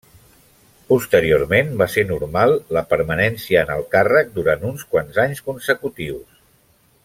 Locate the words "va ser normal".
1.81-2.55